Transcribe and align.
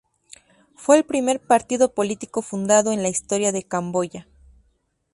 Fue 0.73 0.97
el 0.97 1.03
primer 1.03 1.39
partido 1.39 1.93
político 1.93 2.41
fundado 2.41 2.91
en 2.91 3.03
la 3.03 3.09
historia 3.09 3.51
de 3.51 3.61
Camboya. 3.67 4.27